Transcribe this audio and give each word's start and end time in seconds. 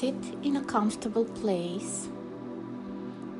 Sit 0.00 0.14
in 0.42 0.56
a 0.56 0.64
comfortable 0.64 1.26
place 1.26 2.08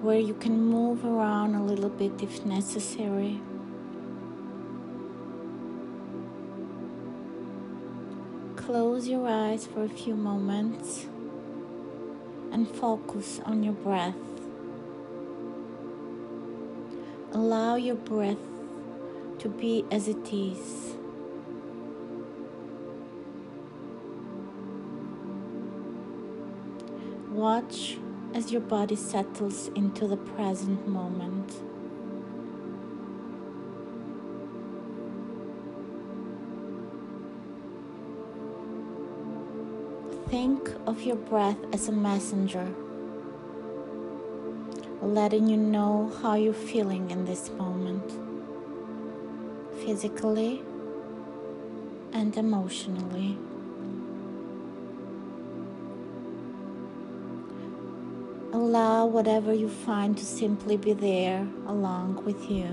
where 0.03 0.19
you 0.19 0.35
can 0.35 0.63
move 0.63 1.07
around 1.07 1.55
a 1.55 1.65
little 1.65 1.89
bit 1.89 2.23
if 2.23 2.45
necessary. 2.45 3.41
Close 8.57 9.09
your 9.09 9.27
eyes 9.27 9.67
for 9.67 9.85
a 9.85 9.89
few 9.89 10.15
moments 10.15 11.07
and 12.53 12.69
focus 12.69 13.41
on 13.47 13.63
your 13.63 13.73
breath. 13.73 14.15
Allow 17.33 17.77
your 17.77 17.95
breath 17.95 18.45
to 19.39 19.49
be 19.49 19.87
as 19.91 20.09
it 20.09 20.31
is. 20.31 20.90
Watch 27.31 27.97
as 28.35 28.51
your 28.51 28.61
body 28.61 28.97
settles 28.97 29.69
into 29.77 30.09
the 30.09 30.17
present 30.17 30.89
moment. 30.89 31.53
Think 40.29 40.71
of 40.87 41.03
your 41.03 41.15
breath 41.15 41.57
as 41.73 41.89
a 41.89 41.93
messenger, 41.93 42.69
letting 45.01 45.47
you 45.47 45.57
know 45.57 46.13
how 46.21 46.35
you're 46.35 46.53
feeling 46.53 47.13
in 47.13 47.27
this 47.27 47.49
moment, 47.51 48.11
physically 49.85 50.63
and 52.13 52.37
emotionally. 52.37 53.39
Allow 58.61 59.07
whatever 59.07 59.55
you 59.55 59.71
find 59.71 60.19
to 60.19 60.25
simply 60.27 60.77
be 60.77 60.93
there 60.93 61.49
along 61.67 62.23
with 62.27 62.51
you. 62.51 62.69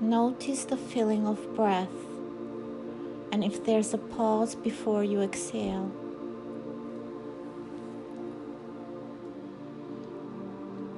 Notice 0.00 0.64
the 0.64 0.76
feeling 0.76 1.28
of 1.28 1.54
breath 1.54 1.94
and 3.30 3.44
if 3.44 3.64
there's 3.64 3.94
a 3.94 3.98
pause 3.98 4.56
before 4.56 5.04
you 5.04 5.20
exhale. 5.20 5.92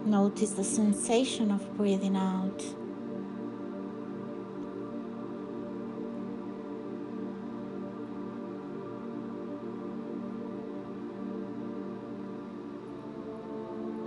Notice 0.07 0.53
the 0.53 0.65
sensation 0.65 1.51
of 1.51 1.77
breathing 1.77 2.17
out. 2.17 2.65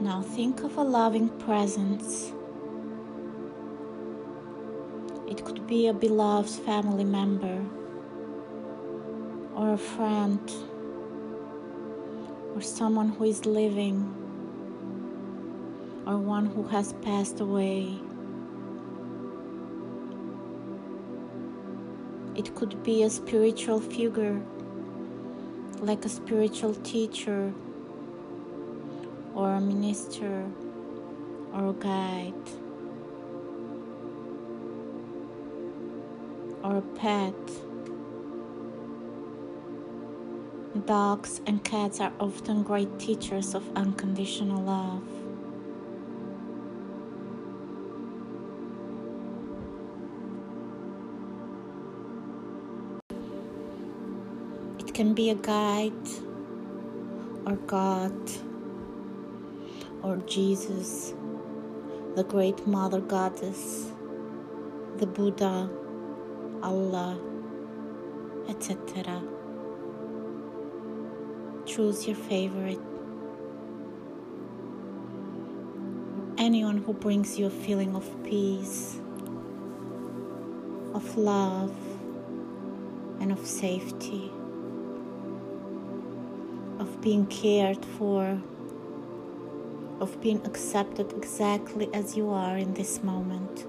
Now 0.01 0.21
think 0.21 0.63
of 0.63 0.77
a 0.77 0.81
loving 0.81 1.29
presence 1.39 2.31
it 5.29 5.45
could 5.45 5.67
be 5.67 5.87
a 5.87 5.93
beloved 5.93 6.49
family 6.49 7.03
member, 7.03 7.63
or 9.55 9.73
a 9.73 9.77
friend, 9.77 10.39
or 12.55 12.61
someone 12.61 13.09
who 13.09 13.25
is 13.25 13.45
living, 13.45 14.01
or 16.07 16.17
one 16.17 16.47
who 16.47 16.63
has 16.63 16.93
passed 16.93 17.39
away. 17.39 17.99
It 22.35 22.55
could 22.55 22.81
be 22.83 23.03
a 23.03 23.09
spiritual 23.09 23.79
figure, 23.79 24.41
like 25.79 26.05
a 26.05 26.09
spiritual 26.09 26.73
teacher, 26.73 27.53
or 29.39 29.53
a 29.53 29.61
minister, 29.61 30.45
or 31.53 31.69
a 31.69 31.73
guide. 31.73 32.33
or 36.63 36.77
a 36.77 36.81
pet. 36.81 37.33
Dogs 40.85 41.41
and 41.45 41.63
cats 41.63 41.99
are 41.99 42.11
often 42.19 42.63
great 42.63 42.99
teachers 42.99 43.55
of 43.55 43.63
unconditional 43.75 44.61
love. 44.61 45.03
It 54.79 54.93
can 54.93 55.13
be 55.13 55.29
a 55.29 55.35
guide, 55.35 56.07
or 57.45 57.55
God, 57.55 58.13
or 60.03 60.17
Jesus, 60.17 61.13
the 62.15 62.23
great 62.23 62.65
Mother 62.65 63.01
Goddess, 63.01 63.91
the 64.97 65.07
Buddha 65.07 65.69
Allah, 66.61 67.17
etc. 68.49 69.21
Choose 71.65 72.07
your 72.07 72.15
favorite. 72.15 72.79
Anyone 76.37 76.77
who 76.79 76.93
brings 76.93 77.37
you 77.37 77.45
a 77.45 77.49
feeling 77.49 77.95
of 77.95 78.23
peace, 78.23 78.99
of 80.93 81.17
love, 81.17 81.75
and 83.19 83.31
of 83.31 83.45
safety, 83.45 84.31
of 86.79 87.01
being 87.01 87.25
cared 87.27 87.85
for, 87.85 88.41
of 89.99 90.19
being 90.21 90.41
accepted 90.45 91.11
exactly 91.13 91.89
as 91.93 92.15
you 92.15 92.29
are 92.29 92.57
in 92.57 92.73
this 92.73 93.03
moment. 93.03 93.65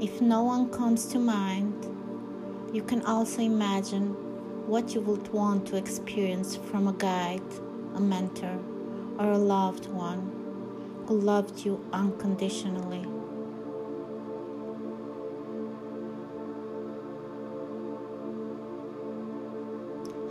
If 0.00 0.20
no 0.20 0.44
one 0.44 0.70
comes 0.70 1.06
to 1.06 1.18
mind, 1.18 1.74
you 2.72 2.82
can 2.82 3.02
also 3.02 3.42
imagine 3.42 4.10
what 4.68 4.94
you 4.94 5.00
would 5.00 5.26
want 5.32 5.66
to 5.66 5.76
experience 5.76 6.54
from 6.54 6.86
a 6.86 6.92
guide, 6.92 7.42
a 7.96 8.00
mentor, 8.00 8.58
or 9.18 9.32
a 9.32 9.38
loved 9.38 9.86
one 9.86 11.04
who 11.06 11.18
loved 11.18 11.64
you 11.64 11.84
unconditionally. 11.92 13.17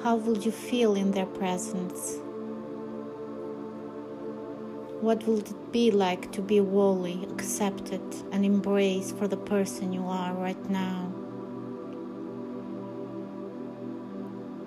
How 0.08 0.16
would 0.16 0.46
you 0.46 0.54
feel 0.54 0.96
in 0.96 1.12
their 1.12 1.26
presence? 1.26 2.16
What 5.02 5.28
will 5.28 5.40
it 5.40 5.72
be 5.74 5.92
like 5.92 6.32
to 6.32 6.42
be 6.42 6.60
wholly 6.60 7.28
accepted 7.30 8.02
and 8.32 8.46
embraced 8.46 9.18
for 9.18 9.28
the 9.28 9.36
person 9.36 9.92
you 9.92 10.06
are 10.06 10.34
right 10.34 10.70
now? 10.70 11.12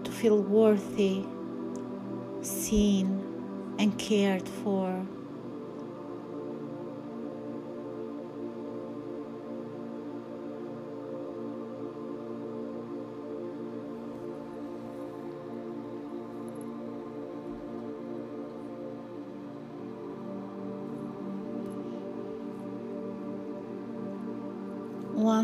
To 0.05 0.11
feel 0.11 0.43
worthy, 0.43 1.25
seen, 2.43 3.25
and 3.79 3.99
cared 3.99 4.47
for. 4.47 5.07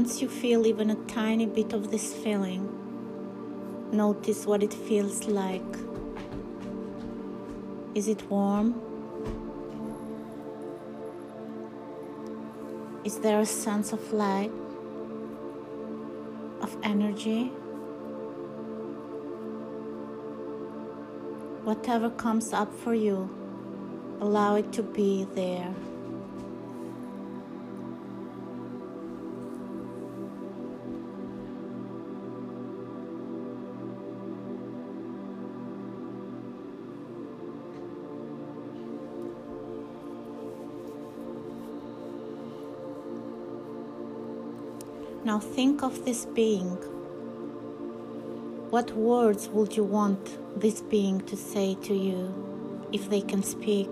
Once 0.07 0.23
you 0.23 0.29
feel 0.29 0.69
even 0.69 0.91
a 0.91 0.95
tiny 1.07 1.47
bit 1.47 1.73
of 1.73 1.91
this 1.91 2.15
feeling, 2.15 2.63
notice 3.91 4.47
what 4.47 4.63
it 4.63 4.73
feels 4.73 5.25
like. 5.25 5.77
Is 7.93 8.07
it 8.07 8.23
warm? 8.31 8.81
Is 13.03 13.19
there 13.19 13.41
a 13.41 13.47
sense 13.47 13.93
of 13.93 14.13
light, 14.13 14.53
of 16.61 16.77
energy? 16.85 17.47
Whatever 21.65 22.11
comes 22.11 22.53
up 22.53 22.73
for 22.73 22.95
you, 22.95 23.29
allow 24.21 24.55
it 24.55 24.73
to 24.75 24.85
be 24.85 25.27
there. 25.35 25.75
Now 45.27 45.41
think 45.41 45.83
of 45.83 46.05
this 46.05 46.25
being. 46.25 46.77
What 48.71 48.93
words 48.93 49.49
would 49.49 49.77
you 49.77 49.83
want 49.83 50.39
this 50.61 50.83
being 50.83 51.21
to 51.23 51.37
say 51.37 51.75
to 51.83 51.95
you 51.95 52.89
if 52.93 53.11
they 53.11 53.23
can 53.23 53.43
speak? 53.43 53.91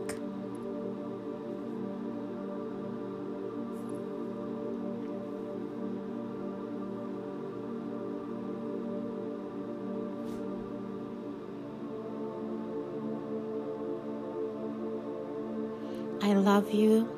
I 16.22 16.34
love 16.34 16.70
you 16.70 17.08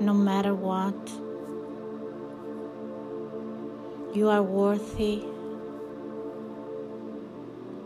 no 0.00 0.14
matter 0.14 0.54
what. 0.54 1.27
You 4.14 4.28
are 4.30 4.42
worthy. 4.42 5.22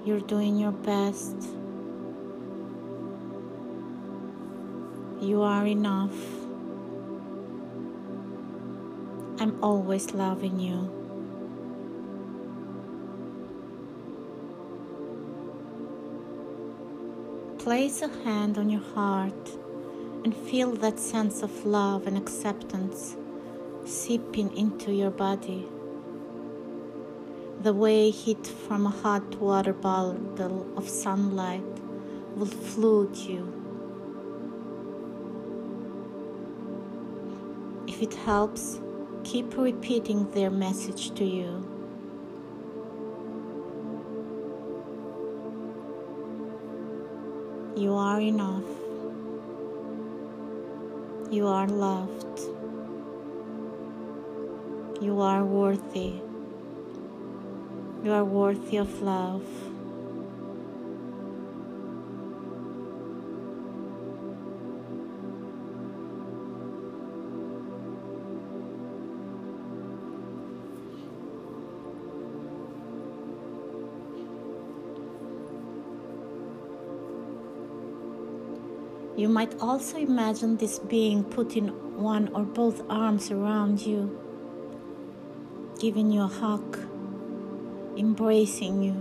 You're 0.04 0.20
doing 0.20 0.56
your 0.56 0.70
best. 0.70 1.36
You 5.20 5.42
are 5.42 5.66
enough. 5.66 6.14
I'm 9.40 9.58
always 9.62 10.14
loving 10.14 10.60
you. 10.60 10.90
Place 17.58 18.02
a 18.02 18.08
hand 18.24 18.58
on 18.58 18.70
your 18.70 18.80
heart 18.94 19.50
and 20.24 20.36
feel 20.36 20.70
that 20.76 21.00
sense 21.00 21.42
of 21.42 21.66
love 21.66 22.06
and 22.06 22.16
acceptance 22.16 23.16
seeping 23.84 24.56
into 24.56 24.92
your 24.92 25.10
body. 25.10 25.68
The 27.62 27.72
way 27.72 28.10
heat 28.10 28.44
from 28.44 28.86
a 28.86 28.90
hot 28.90 29.36
water 29.36 29.72
bottle 29.72 30.66
of 30.76 30.88
sunlight 30.88 31.62
will 32.34 32.46
flood 32.46 33.16
you. 33.16 33.46
If 37.86 38.02
it 38.02 38.14
helps, 38.14 38.80
keep 39.22 39.56
repeating 39.56 40.28
their 40.32 40.50
message 40.50 41.14
to 41.14 41.24
you. 41.24 41.62
You 47.76 47.94
are 47.94 48.20
enough. 48.20 48.64
You 51.30 51.46
are 51.46 51.68
loved. 51.68 52.40
You 55.00 55.20
are 55.20 55.44
worthy. 55.44 56.31
You 58.02 58.10
are 58.10 58.24
worthy 58.24 58.78
of 58.78 59.00
love. 59.00 59.44
You 79.14 79.28
might 79.28 79.54
also 79.60 79.98
imagine 79.98 80.56
this 80.56 80.80
being 80.80 81.22
putting 81.22 81.68
one 81.96 82.34
or 82.34 82.42
both 82.42 82.82
arms 82.90 83.30
around 83.30 83.86
you, 83.86 84.10
giving 85.78 86.10
you 86.10 86.22
a 86.22 86.26
hug, 86.26 86.81
embracing 88.02 88.82
you, 88.82 88.96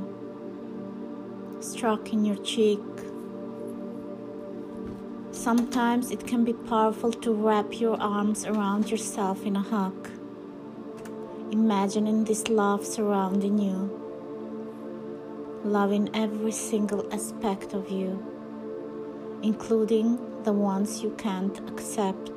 stroking 1.59 2.23
your 2.23 2.37
cheek. 2.37 2.79
Sometimes 5.31 6.11
it 6.11 6.25
can 6.27 6.45
be 6.45 6.53
powerful 6.53 7.11
to 7.11 7.33
wrap 7.33 7.79
your 7.79 7.99
arms 7.99 8.45
around 8.45 8.91
yourself 8.91 9.43
in 9.43 9.55
a 9.55 9.61
hug, 9.61 10.09
imagining 11.51 12.25
this 12.25 12.47
love 12.47 12.85
surrounding 12.85 13.57
you, 13.57 13.79
loving 15.63 16.09
every 16.13 16.51
single 16.51 17.11
aspect 17.11 17.73
of 17.73 17.89
you 17.89 18.11
including 19.43 20.43
the 20.43 20.53
ones 20.53 21.01
you 21.01 21.09
can't 21.17 21.57
accept. 21.69 22.31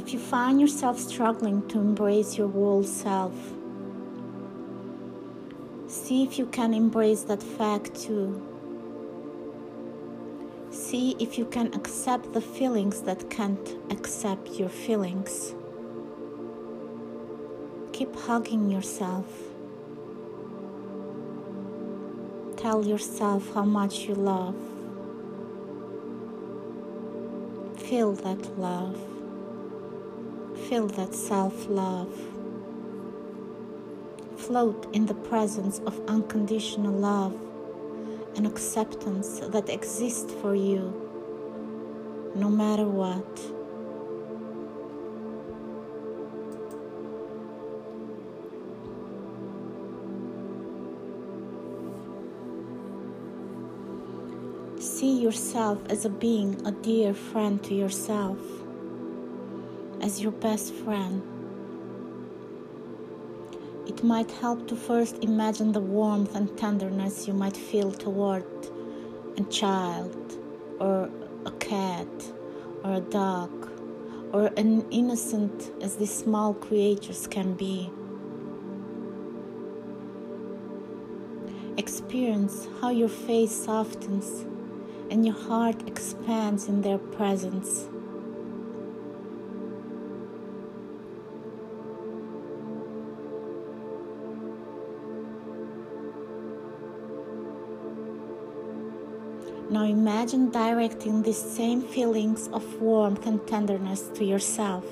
If 0.00 0.12
you 0.14 0.18
find 0.18 0.60
yourself 0.60 0.98
struggling 0.98 1.68
to 1.68 1.78
embrace 1.78 2.38
your 2.38 2.48
whole 2.48 2.82
self, 2.82 3.34
see 5.88 6.24
if 6.24 6.38
you 6.38 6.46
can 6.46 6.72
embrace 6.72 7.22
that 7.24 7.42
fact 7.42 7.94
too. 7.94 8.28
See 10.70 11.16
if 11.18 11.36
you 11.38 11.44
can 11.44 11.74
accept 11.74 12.32
the 12.32 12.40
feelings 12.40 13.02
that 13.02 13.28
can't 13.28 13.68
accept 13.90 14.58
your 14.60 14.70
feelings 14.70 15.54
keep 18.00 18.16
hugging 18.16 18.70
yourself. 18.70 19.26
Tell 22.56 22.82
yourself 22.82 23.52
how 23.52 23.64
much 23.64 24.08
you 24.08 24.14
love. 24.14 24.56
Feel 27.76 28.12
that 28.24 28.58
love. 28.58 29.09
Feel 30.70 30.86
that 30.86 31.16
self 31.16 31.68
love. 31.68 32.14
Float 34.36 34.86
in 34.92 35.06
the 35.06 35.14
presence 35.14 35.80
of 35.80 36.00
unconditional 36.06 36.92
love 36.92 37.34
and 38.36 38.46
acceptance 38.46 39.40
that 39.40 39.68
exists 39.68 40.32
for 40.40 40.54
you 40.54 40.94
no 42.36 42.48
matter 42.48 42.84
what. 42.84 43.26
See 54.80 55.20
yourself 55.20 55.80
as 55.88 56.04
a 56.04 56.08
being, 56.08 56.64
a 56.64 56.70
dear 56.70 57.12
friend 57.12 57.60
to 57.64 57.74
yourself, 57.74 58.38
as 60.00 60.20
your 60.20 60.32
best 60.32 60.72
friend. 60.72 61.22
It 63.86 64.04
might 64.04 64.30
help 64.30 64.68
to 64.68 64.76
first 64.76 65.22
imagine 65.22 65.72
the 65.72 65.80
warmth 65.80 66.34
and 66.36 66.56
tenderness 66.56 67.26
you 67.26 67.34
might 67.34 67.56
feel 67.56 67.92
toward 67.92 68.46
a 69.36 69.42
child, 69.44 70.38
or 70.78 71.10
a 71.44 71.50
cat, 71.52 72.08
or 72.84 72.94
a 72.94 73.00
dog, 73.00 73.50
or 74.32 74.46
an 74.56 74.88
innocent 74.90 75.72
as 75.82 75.96
these 75.96 76.12
small 76.12 76.54
creatures 76.54 77.26
can 77.26 77.54
be. 77.54 77.90
Experience 81.76 82.68
how 82.80 82.90
your 82.90 83.08
face 83.08 83.52
softens 83.52 84.46
and 85.10 85.26
your 85.26 85.34
heart 85.34 85.88
expands 85.88 86.68
in 86.68 86.82
their 86.82 86.98
presence. 86.98 87.89
Imagine 99.90 100.50
directing 100.50 101.22
these 101.22 101.40
same 101.40 101.82
feelings 101.82 102.48
of 102.48 102.80
warmth 102.80 103.26
and 103.26 103.46
tenderness 103.46 104.08
to 104.14 104.24
yourself. 104.24 104.84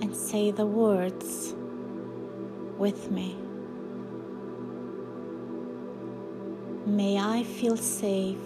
And 0.00 0.14
say 0.14 0.50
the 0.50 0.66
words 0.66 1.54
with 2.78 3.10
me. 3.10 3.36
May 6.86 7.18
I 7.18 7.42
feel 7.44 7.76
safe. 7.76 8.36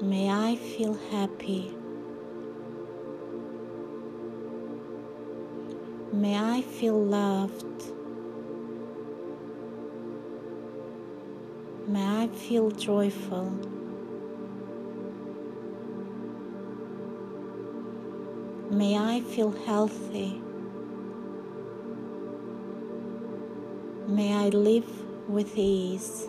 May 0.00 0.30
I 0.30 0.56
feel 0.56 0.94
happy. 1.10 1.77
May 6.18 6.36
I 6.36 6.62
feel 6.62 7.00
loved. 7.00 7.92
May 11.86 12.24
I 12.24 12.26
feel 12.26 12.72
joyful. 12.72 13.52
May 18.68 18.98
I 18.98 19.20
feel 19.20 19.52
healthy. 19.64 20.42
May 24.08 24.34
I 24.34 24.48
live 24.48 24.90
with 25.28 25.56
ease. 25.56 26.26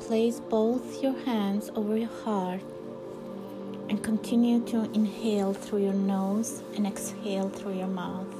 Place 0.00 0.40
both 0.40 1.02
your 1.02 1.16
hands 1.20 1.70
over 1.76 1.96
your 1.96 2.10
heart 2.24 2.62
and 3.88 4.02
continue 4.02 4.60
to 4.64 4.84
inhale 4.92 5.52
through 5.52 5.82
your 5.82 5.92
nose 5.92 6.62
and 6.74 6.86
exhale 6.86 7.48
through 7.48 7.76
your 7.76 7.88
mouth. 7.88 8.34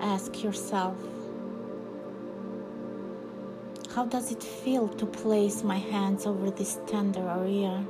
Ask 0.00 0.42
yourself, 0.42 0.96
how 3.94 4.06
does 4.06 4.32
it 4.32 4.42
feel 4.42 4.88
to 4.88 5.06
place 5.06 5.62
my 5.62 5.78
hands 5.78 6.26
over 6.26 6.50
this 6.50 6.78
tender 6.86 7.28
area? 7.28 7.84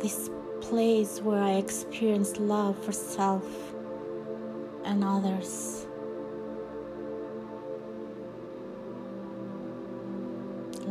This 0.00 0.30
place 0.60 1.20
where 1.20 1.42
I 1.42 1.52
experience 1.52 2.36
love 2.38 2.82
for 2.84 2.92
self 2.92 3.44
and 4.84 5.02
others. 5.02 5.85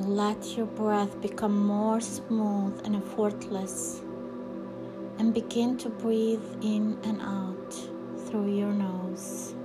Let 0.07 0.55
your 0.55 0.67
breath 0.67 1.19
become 1.19 1.65
more 1.65 1.99
smooth 1.99 2.79
and 2.85 2.95
effortless 2.95 4.01
and 5.17 5.33
begin 5.33 5.79
to 5.79 5.89
breathe 5.89 6.45
in 6.61 6.99
and 7.03 7.19
out 7.23 7.73
through 8.27 8.55
your 8.55 8.71
nose. 8.71 9.55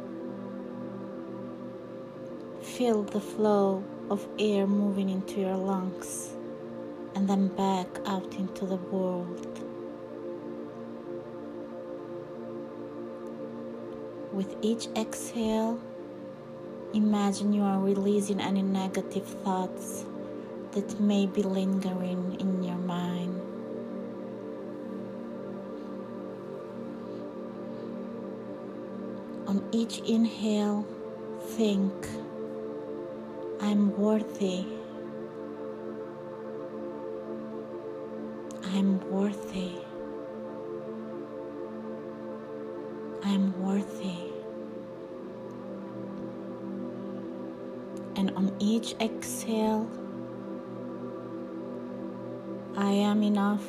Feel 2.62 3.02
the 3.02 3.20
flow 3.20 3.84
of 4.08 4.26
air 4.38 4.66
moving 4.66 5.10
into 5.10 5.40
your 5.40 5.56
lungs 5.56 6.30
and 7.14 7.28
then 7.28 7.48
back 7.48 7.88
out 8.06 8.34
into 8.36 8.64
the 8.64 8.76
world. 8.76 9.60
With 14.32 14.56
each 14.62 14.88
exhale, 14.96 15.78
imagine 16.94 17.52
you 17.52 17.60
are 17.60 17.78
releasing 17.78 18.40
any 18.40 18.62
negative 18.62 19.26
thoughts 19.26 20.06
that 20.72 21.00
may 21.00 21.26
be 21.26 21.42
lingering 21.42 22.36
in 22.38 22.62
your 22.62 22.78
mind. 22.78 23.40
On 29.48 29.68
each 29.72 29.98
inhale, 30.00 30.86
think, 31.40 31.92
I'm 33.60 33.96
worthy. 33.96 34.64
I'm 38.62 39.00
worthy. 39.10 39.72
I'm 43.24 43.60
worthy. 43.60 44.30
And 48.14 48.30
on 48.36 48.54
each 48.60 48.94
exhale, 49.00 49.90
I 52.80 52.92
am 52.92 53.22
enough. 53.22 53.66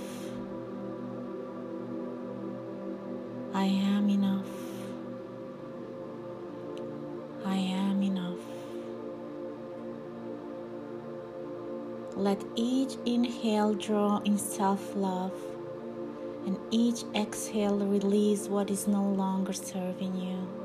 I 3.53 3.65
am 3.65 4.09
enough. 4.09 4.47
I 7.43 7.57
am 7.57 8.01
enough. 8.01 8.39
Let 12.15 12.41
each 12.55 12.95
inhale 13.05 13.73
draw 13.73 14.21
in 14.23 14.37
self 14.37 14.95
love, 14.95 15.33
and 16.45 16.57
each 16.71 17.03
exhale 17.13 17.79
release 17.79 18.47
what 18.47 18.71
is 18.71 18.87
no 18.87 19.03
longer 19.03 19.51
serving 19.51 20.15
you. 20.15 20.60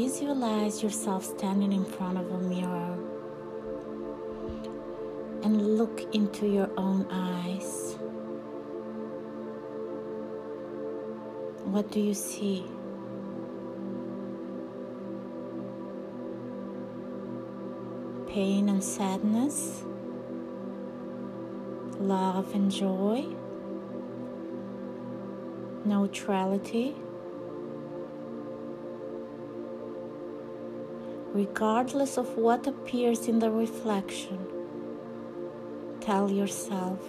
Visualize 0.00 0.82
yourself 0.82 1.22
standing 1.22 1.72
in 1.74 1.84
front 1.84 2.16
of 2.16 2.32
a 2.32 2.38
mirror 2.38 2.96
and 5.42 5.76
look 5.76 6.14
into 6.14 6.46
your 6.46 6.70
own 6.78 7.06
eyes. 7.10 7.98
What 11.64 11.90
do 11.90 12.00
you 12.00 12.14
see? 12.14 12.64
Pain 18.26 18.70
and 18.70 18.82
sadness, 18.82 19.84
love 21.98 22.54
and 22.54 22.70
joy, 22.70 23.26
neutrality. 25.84 26.96
Regardless 31.40 32.18
of 32.18 32.36
what 32.36 32.66
appears 32.66 33.26
in 33.26 33.38
the 33.38 33.50
reflection. 33.50 34.38
Tell 36.02 36.30
yourself, 36.30 37.00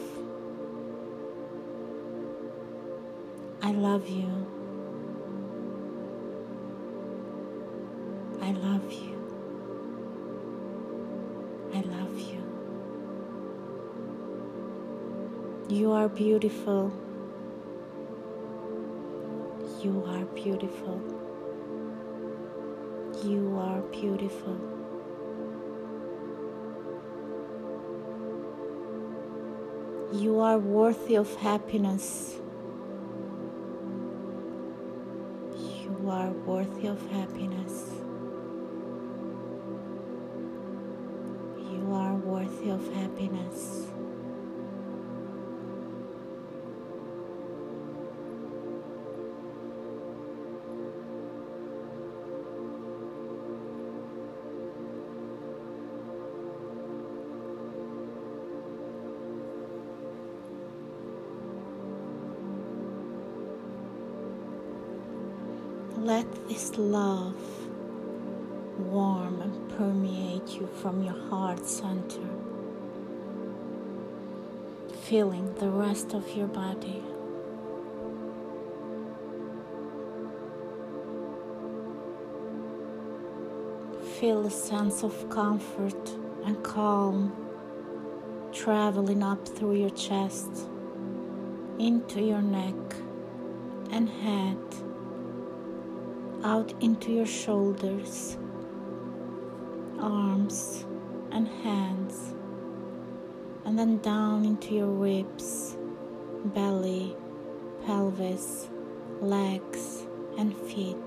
I 3.61 3.71
love 3.73 4.07
you. 4.07 4.31
I 8.41 8.51
love 8.51 8.89
you. 9.03 9.17
I 11.73 11.81
love 11.81 12.17
you. 12.31 12.41
You 15.77 15.91
are 15.91 16.07
beautiful. 16.07 16.91
You 19.83 20.05
are 20.07 20.25
beautiful. 20.43 21.20
You 23.23 23.55
are 23.59 23.81
beautiful. 23.81 24.57
You 30.11 30.39
are 30.39 30.57
worthy 30.57 31.15
of 31.15 31.35
happiness. 31.35 32.35
You 35.55 36.09
are 36.09 36.31
worthy 36.31 36.87
of 36.87 36.99
happiness. 37.11 37.50
This 66.51 66.77
love 66.77 67.33
warm 68.77 69.39
and 69.39 69.69
permeate 69.77 70.49
you 70.49 70.67
from 70.81 71.01
your 71.01 71.17
heart 71.29 71.65
center. 71.65 72.27
feeling 75.03 75.53
the 75.55 75.69
rest 75.69 76.13
of 76.13 76.25
your 76.37 76.47
body. 76.47 77.01
Feel 84.19 84.45
a 84.45 84.49
sense 84.49 85.03
of 85.03 85.29
comfort 85.29 86.09
and 86.45 86.61
calm 86.63 87.33
traveling 88.53 89.23
up 89.23 89.45
through 89.47 89.75
your 89.75 89.89
chest, 89.89 90.51
into 91.79 92.21
your 92.21 92.41
neck 92.41 92.75
and 93.91 94.07
head, 94.09 94.57
out 96.43 96.73
into 96.81 97.11
your 97.11 97.25
shoulders, 97.25 98.37
arms, 99.99 100.85
and 101.31 101.47
hands, 101.47 102.33
and 103.65 103.77
then 103.77 103.99
down 103.99 104.43
into 104.43 104.73
your 104.73 104.87
ribs, 104.87 105.77
belly, 106.45 107.15
pelvis, 107.85 108.69
legs, 109.21 110.07
and 110.37 110.55
feet. 110.57 110.97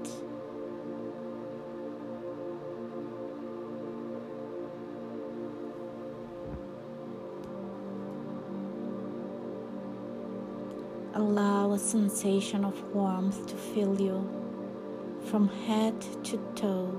Allow 11.14 11.72
a 11.72 11.78
sensation 11.78 12.64
of 12.64 12.80
warmth 12.94 13.46
to 13.46 13.54
fill 13.56 14.00
you 14.00 14.43
from 15.34 15.48
head 15.66 16.00
to 16.22 16.36
toe. 16.54 16.94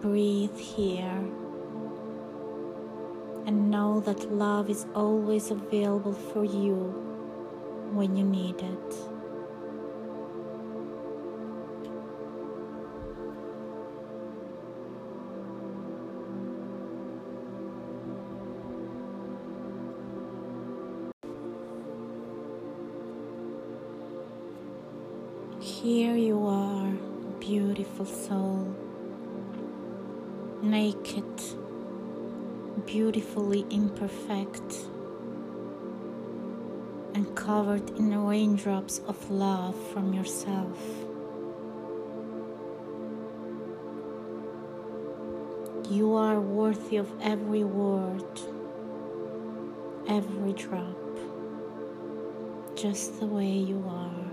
Breathe 0.00 0.58
here 0.58 1.22
and 3.46 3.70
know 3.70 4.00
that 4.00 4.32
love 4.32 4.68
is 4.68 4.84
always 4.96 5.52
available 5.52 6.12
for 6.12 6.44
you 6.44 6.74
when 7.92 8.16
you 8.16 8.24
need 8.24 8.60
it. 8.60 9.17
Here 25.82 26.16
you 26.16 26.44
are, 26.44 26.90
beautiful 27.38 28.04
soul, 28.04 28.66
naked, 30.60 31.24
beautifully 32.84 33.64
imperfect, 33.70 34.72
and 37.14 37.32
covered 37.36 37.90
in 37.90 38.10
raindrops 38.26 39.00
of 39.06 39.30
love 39.30 39.76
from 39.92 40.12
yourself. 40.12 40.76
You 45.88 46.14
are 46.14 46.40
worthy 46.40 46.96
of 46.96 47.08
every 47.22 47.62
word, 47.62 48.40
every 50.08 50.54
drop, 50.54 50.98
just 52.74 53.20
the 53.20 53.26
way 53.26 53.52
you 53.52 53.84
are. 53.86 54.27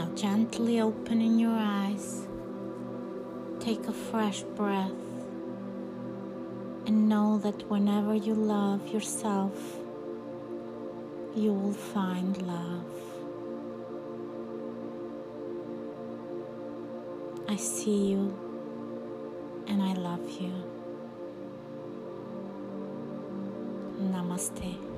Now, 0.00 0.08
gently 0.14 0.80
opening 0.80 1.38
your 1.38 1.52
eyes, 1.54 2.26
take 3.58 3.86
a 3.86 3.92
fresh 3.92 4.40
breath 4.56 5.02
and 6.86 7.06
know 7.06 7.36
that 7.40 7.68
whenever 7.68 8.14
you 8.14 8.32
love 8.32 8.88
yourself, 8.88 9.52
you 11.36 11.52
will 11.52 11.74
find 11.74 12.40
love. 12.46 12.86
I 17.46 17.56
see 17.56 18.12
you 18.12 18.34
and 19.66 19.82
I 19.82 19.92
love 19.92 20.30
you. 20.30 20.54
Namaste. 24.00 24.89